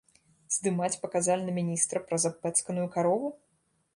Здымаць 0.55 0.97
паказальна 1.03 1.51
міністра 1.59 2.03
праз 2.09 2.27
абпэцканую 2.31 2.87
карову?! 2.99 3.29